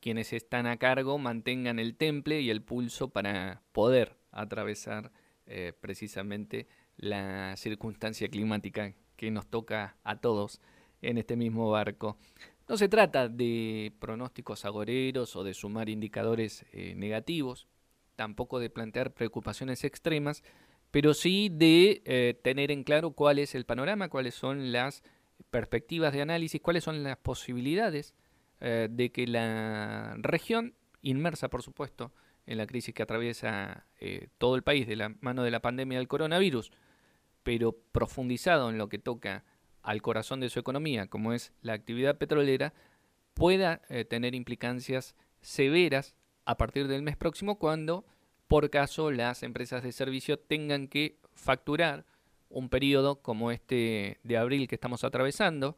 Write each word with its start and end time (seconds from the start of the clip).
quienes 0.07 0.31
están 0.31 0.67
a 0.67 0.77
cargo 0.77 1.17
mantengan 1.17 1.79
el 1.79 1.97
temple 1.97 2.39
y 2.39 2.49
el 2.49 2.61
pulso 2.61 3.09
para 3.09 3.61
poder 3.73 4.15
atravesar 4.31 5.11
precisamente 5.81 6.65
la 6.95 7.57
circunstancia 7.57 8.29
climática 8.29 8.93
que 9.17 9.31
nos 9.31 9.47
toca 9.47 9.97
a 10.05 10.21
todos 10.21 10.61
en 11.01 11.17
este 11.17 11.35
mismo 11.35 11.69
barco. 11.71 12.17
No 12.69 12.77
se 12.77 12.87
trata 12.87 13.27
de 13.27 13.91
pronósticos 13.99 14.63
agoreros 14.63 15.35
o 15.35 15.43
de 15.43 15.53
sumar 15.53 15.89
indicadores 15.89 16.65
eh, 16.71 16.95
negativos, 16.95 17.67
tampoco 18.15 18.59
de 18.59 18.69
plantear 18.69 19.13
preocupaciones 19.13 19.83
extremas, 19.83 20.41
pero 20.89 21.13
sí 21.13 21.49
de 21.51 22.01
eh, 22.05 22.39
tener 22.41 22.71
en 22.71 22.85
claro 22.85 23.11
cuál 23.11 23.39
es 23.39 23.55
el 23.55 23.65
panorama, 23.65 24.07
cuáles 24.07 24.35
son 24.35 24.71
las 24.71 25.03
perspectivas 25.49 26.13
de 26.13 26.21
análisis, 26.21 26.61
cuáles 26.61 26.85
son 26.85 27.03
las 27.03 27.17
posibilidades 27.17 28.15
eh, 28.59 28.87
de 28.89 29.11
que 29.11 29.27
la 29.27 30.15
región, 30.17 30.73
inmersa 31.01 31.49
por 31.49 31.61
supuesto 31.61 32.11
en 32.45 32.57
la 32.57 32.67
crisis 32.67 32.93
que 32.93 33.03
atraviesa 33.03 33.85
todo 34.37 34.55
el 34.55 34.63
país 34.63 34.87
de 34.87 34.95
la 34.95 35.09
mano 35.19 35.43
de 35.43 35.51
la 35.51 35.61
pandemia 35.61 35.97
del 35.97 36.07
coronavirus, 36.07 36.71
pero 37.43 37.77
profundizado 37.91 38.69
en 38.69 38.77
lo 38.77 38.89
que 38.89 38.99
toca 38.99 39.43
al 39.87 40.01
corazón 40.01 40.41
de 40.41 40.49
su 40.49 40.59
economía, 40.59 41.07
como 41.07 41.31
es 41.31 41.53
la 41.61 41.71
actividad 41.71 42.17
petrolera, 42.17 42.73
pueda 43.33 43.81
eh, 43.87 44.03
tener 44.03 44.35
implicancias 44.35 45.15
severas 45.39 46.13
a 46.43 46.57
partir 46.57 46.89
del 46.89 47.03
mes 47.03 47.15
próximo 47.15 47.57
cuando, 47.57 48.05
por 48.49 48.69
caso, 48.69 49.11
las 49.11 49.43
empresas 49.43 49.83
de 49.83 49.93
servicio 49.93 50.37
tengan 50.37 50.89
que 50.89 51.19
facturar 51.35 52.05
un 52.49 52.67
periodo 52.67 53.21
como 53.21 53.51
este 53.51 54.19
de 54.23 54.37
abril 54.37 54.67
que 54.67 54.75
estamos 54.75 55.05
atravesando, 55.05 55.77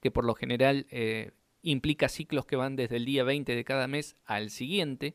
que 0.00 0.12
por 0.12 0.24
lo 0.24 0.34
general 0.34 0.86
eh, 0.90 1.32
implica 1.62 2.08
ciclos 2.08 2.44
que 2.44 2.56
van 2.56 2.76
desde 2.76 2.96
el 2.96 3.04
día 3.04 3.24
20 3.24 3.54
de 3.54 3.64
cada 3.64 3.86
mes 3.86 4.16
al 4.24 4.50
siguiente, 4.50 5.14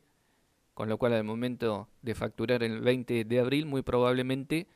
con 0.74 0.90
lo 0.90 0.98
cual 0.98 1.14
al 1.14 1.24
momento 1.24 1.90
de 2.02 2.16
facturar 2.16 2.64
el 2.64 2.82
20 2.82 3.26
de 3.26 3.40
abril 3.40 3.66
muy 3.66 3.82
probablemente 3.82 4.68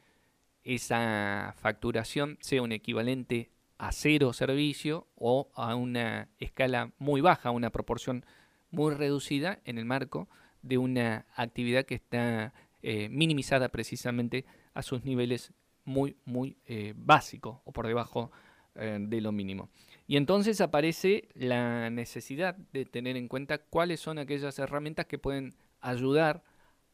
esa 0.63 1.55
facturación 1.57 2.37
sea 2.41 2.61
un 2.61 2.71
equivalente 2.71 3.49
a 3.77 3.91
cero 3.91 4.31
servicio 4.33 5.07
o 5.15 5.49
a 5.55 5.75
una 5.75 6.29
escala 6.39 6.91
muy 6.99 7.21
baja, 7.21 7.49
una 7.49 7.71
proporción 7.71 8.25
muy 8.69 8.93
reducida 8.93 9.59
en 9.65 9.77
el 9.77 9.85
marco 9.85 10.29
de 10.61 10.77
una 10.77 11.25
actividad 11.35 11.85
que 11.85 11.95
está 11.95 12.53
eh, 12.83 13.09
minimizada 13.09 13.69
precisamente 13.69 14.45
a 14.73 14.83
sus 14.83 15.03
niveles 15.03 15.51
muy, 15.83 16.15
muy 16.25 16.57
eh, 16.67 16.93
básicos 16.95 17.59
o 17.65 17.71
por 17.71 17.87
debajo 17.87 18.31
eh, 18.75 18.97
de 18.99 19.21
lo 19.21 19.31
mínimo. 19.31 19.69
Y 20.07 20.17
entonces 20.17 20.61
aparece 20.61 21.29
la 21.33 21.89
necesidad 21.89 22.55
de 22.55 22.85
tener 22.85 23.17
en 23.17 23.27
cuenta 23.27 23.57
cuáles 23.57 23.99
son 23.99 24.17
aquellas 24.17 24.59
herramientas 24.59 25.05
que 25.05 25.17
pueden 25.17 25.55
ayudar 25.79 26.43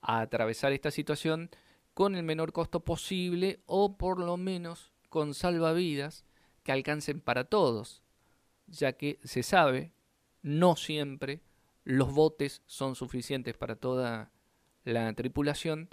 a 0.01 0.21
atravesar 0.21 0.71
esta 0.71 0.91
situación 0.91 1.49
con 1.93 2.15
el 2.15 2.23
menor 2.23 2.53
costo 2.53 2.81
posible 2.81 3.59
o 3.65 3.97
por 3.97 4.19
lo 4.19 4.37
menos 4.37 4.91
con 5.09 5.33
salvavidas 5.33 6.25
que 6.63 6.71
alcancen 6.71 7.21
para 7.21 7.45
todos, 7.45 8.03
ya 8.67 8.93
que 8.93 9.19
se 9.23 9.41
sabe, 9.41 9.93
no 10.41 10.75
siempre 10.75 11.41
los 11.83 12.13
botes 12.13 12.61
son 12.65 12.95
suficientes 12.95 13.57
para 13.57 13.75
toda 13.75 14.31
la 14.83 15.11
tripulación, 15.13 15.89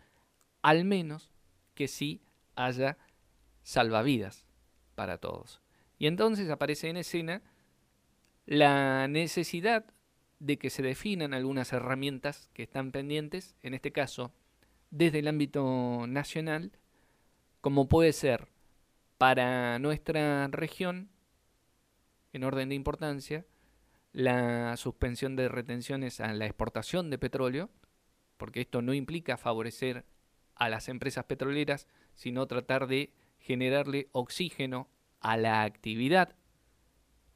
al 0.61 0.85
menos 0.85 1.31
que 1.75 1.89
sí 1.89 2.23
haya 2.55 2.99
salvavidas 3.63 4.45
para 4.95 5.19
todos. 5.19 5.64
Y 6.05 6.07
entonces 6.07 6.51
aparece 6.51 6.91
en 6.91 6.99
escena 6.99 7.41
la 8.45 9.09
necesidad 9.09 9.87
de 10.39 10.59
que 10.59 10.69
se 10.69 10.83
definan 10.83 11.33
algunas 11.33 11.73
herramientas 11.73 12.51
que 12.53 12.63
están 12.63 12.93
pendientes, 12.93 13.57
en 13.63 13.73
este 13.73 13.91
caso 13.91 14.31
desde 14.91 15.21
el 15.21 15.29
ámbito 15.29 16.07
nacional, 16.07 16.73
como 17.63 17.89
puede 17.89 18.13
ser 18.13 18.49
para 19.17 19.79
nuestra 19.79 20.47
región, 20.49 21.09
en 22.35 22.45
orden 22.45 22.69
de 22.69 22.75
importancia, 22.75 23.47
la 24.13 24.77
suspensión 24.77 25.37
de 25.37 25.49
retenciones 25.49 26.21
a 26.21 26.35
la 26.35 26.45
exportación 26.45 27.09
de 27.09 27.17
petróleo, 27.17 27.71
porque 28.37 28.61
esto 28.61 28.83
no 28.83 28.93
implica 28.93 29.39
favorecer 29.39 30.05
a 30.55 30.69
las 30.69 30.91
empresas 30.91 31.25
petroleras, 31.25 31.89
sino 32.13 32.47
tratar 32.47 32.89
de 32.89 33.15
generarle 33.39 34.11
oxígeno 34.13 34.91
a 35.25 35.39
la 35.39 35.63
actividad 35.63 36.37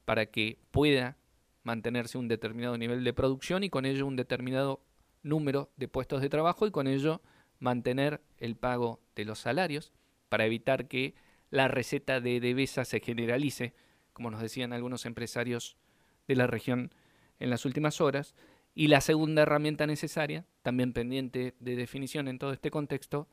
para 0.05 0.27
que 0.27 0.59
pueda 0.71 1.17
mantenerse 1.63 2.19
un 2.19 2.29
determinado 2.29 2.77
nivel 2.77 3.03
de 3.03 3.15
producción 3.15 3.65
y 3.65 3.71
con 3.71 3.87
ello 3.87 4.07
un 4.07 4.15
determinado 4.15 4.85
número 5.23 5.71
de 5.77 5.89
puestos 5.89 6.21
de 6.21 6.29
trabajo 6.29 6.67
y 6.67 6.71
con 6.71 6.87
ello 6.87 7.23
mantener 7.59 8.21
el 8.37 8.57
pago 8.57 9.01
de 9.17 9.25
los 9.25 9.39
salarios 9.39 9.91
para 10.29 10.45
evitar 10.45 10.87
que 10.87 11.15
la 11.51 11.67
receta 11.67 12.21
de 12.21 12.41
Devesa 12.41 12.85
se 12.85 13.01
generalice, 13.01 13.75
como 14.13 14.31
nos 14.31 14.43
decían 14.43 14.75
algunos 14.75 15.07
empresarios 15.07 15.79
de 16.27 16.37
la 16.37 16.47
región 16.47 16.93
en 17.41 17.49
las 17.49 17.65
últimas 17.65 18.03
horas. 18.03 18.35
Y 18.75 18.89
la 18.89 19.01
segunda 19.01 19.43
herramienta 19.43 19.87
necesaria, 19.87 20.45
también 20.63 20.93
pendiente 20.93 21.55
de 21.59 21.75
definición 21.75 22.29
en 22.29 22.39
todo 22.39 22.53
este 22.53 22.71
contexto, 22.71 23.29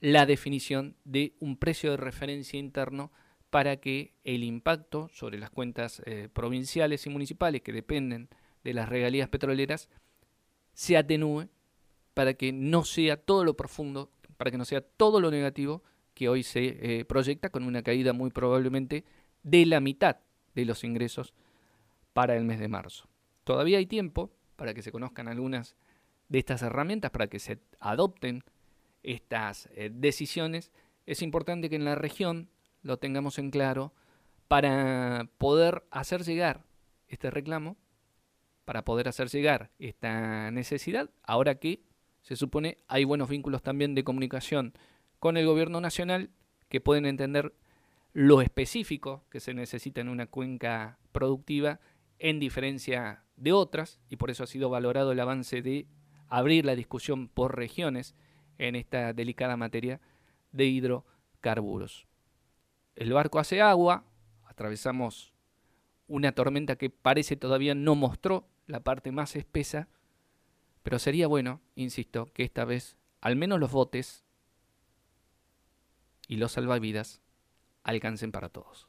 la 0.00 0.26
definición 0.26 0.96
de 1.04 1.34
un 1.40 1.56
precio 1.56 1.90
de 1.90 1.96
referencia 1.96 2.58
interno 2.58 3.10
para 3.50 3.78
que 3.78 4.12
el 4.24 4.44
impacto 4.44 5.08
sobre 5.12 5.38
las 5.38 5.50
cuentas 5.50 6.02
eh, 6.04 6.28
provinciales 6.32 7.06
y 7.06 7.10
municipales 7.10 7.62
que 7.62 7.72
dependen 7.72 8.28
de 8.62 8.74
las 8.74 8.88
regalías 8.88 9.28
petroleras 9.28 9.88
se 10.74 10.96
atenúe 10.96 11.48
para 12.14 12.34
que 12.34 12.52
no 12.52 12.84
sea 12.84 13.16
todo 13.16 13.44
lo 13.44 13.56
profundo, 13.56 14.10
para 14.36 14.50
que 14.50 14.58
no 14.58 14.64
sea 14.64 14.80
todo 14.80 15.20
lo 15.20 15.30
negativo 15.30 15.82
que 16.14 16.28
hoy 16.28 16.42
se 16.42 17.00
eh, 17.00 17.04
proyecta 17.04 17.50
con 17.50 17.62
una 17.64 17.82
caída 17.82 18.12
muy 18.12 18.30
probablemente 18.30 19.04
de 19.42 19.66
la 19.66 19.80
mitad 19.80 20.18
de 20.54 20.64
los 20.64 20.84
ingresos 20.84 21.32
para 22.12 22.36
el 22.36 22.44
mes 22.44 22.58
de 22.58 22.68
marzo. 22.68 23.08
Todavía 23.44 23.78
hay 23.78 23.86
tiempo 23.86 24.30
para 24.56 24.74
que 24.74 24.82
se 24.82 24.92
conozcan 24.92 25.28
algunas 25.28 25.76
de 26.28 26.40
estas 26.40 26.62
herramientas, 26.62 27.10
para 27.10 27.28
que 27.28 27.38
se 27.38 27.60
adopten 27.80 28.42
estas 29.02 29.68
eh, 29.74 29.90
decisiones. 29.92 30.72
Es 31.06 31.22
importante 31.22 31.68
que 31.70 31.76
en 31.76 31.84
la 31.84 31.94
región 31.94 32.50
lo 32.82 32.98
tengamos 32.98 33.38
en 33.38 33.50
claro 33.50 33.92
para 34.48 35.28
poder 35.38 35.84
hacer 35.90 36.22
llegar 36.24 36.64
este 37.08 37.30
reclamo, 37.30 37.76
para 38.64 38.84
poder 38.84 39.08
hacer 39.08 39.28
llegar 39.28 39.70
esta 39.78 40.50
necesidad, 40.50 41.10
ahora 41.22 41.56
que 41.56 41.82
se 42.22 42.36
supone 42.36 42.78
hay 42.88 43.04
buenos 43.04 43.28
vínculos 43.28 43.62
también 43.62 43.94
de 43.94 44.04
comunicación 44.04 44.74
con 45.18 45.36
el 45.36 45.46
gobierno 45.46 45.80
nacional 45.80 46.30
que 46.68 46.80
pueden 46.80 47.06
entender 47.06 47.54
lo 48.12 48.42
específico 48.42 49.24
que 49.30 49.40
se 49.40 49.54
necesita 49.54 50.00
en 50.00 50.08
una 50.08 50.26
cuenca 50.26 50.98
productiva 51.12 51.80
en 52.18 52.38
diferencia 52.38 53.22
de 53.36 53.52
otras, 53.52 54.00
y 54.08 54.16
por 54.16 54.30
eso 54.30 54.44
ha 54.44 54.48
sido 54.48 54.68
valorado 54.68 55.12
el 55.12 55.20
avance 55.20 55.62
de 55.62 55.86
abrir 56.28 56.64
la 56.64 56.74
discusión 56.74 57.28
por 57.28 57.56
regiones 57.56 58.14
en 58.58 58.76
esta 58.76 59.12
delicada 59.12 59.56
materia 59.56 60.00
de 60.52 60.66
hidrocarburos. 60.66 62.06
El 62.96 63.12
barco 63.12 63.38
hace 63.38 63.62
agua, 63.62 64.04
atravesamos 64.44 65.32
una 66.08 66.32
tormenta 66.32 66.76
que 66.76 66.90
parece 66.90 67.36
todavía 67.36 67.74
no 67.74 67.94
mostró 67.94 68.48
la 68.66 68.80
parte 68.80 69.12
más 69.12 69.36
espesa, 69.36 69.88
pero 70.82 70.98
sería 70.98 71.26
bueno, 71.26 71.60
insisto, 71.76 72.32
que 72.32 72.42
esta 72.42 72.64
vez 72.64 72.96
al 73.20 73.36
menos 73.36 73.60
los 73.60 73.70
botes 73.70 74.24
y 76.26 76.36
los 76.36 76.52
salvavidas 76.52 77.20
alcancen 77.82 78.32
para 78.32 78.48
todos. 78.48 78.88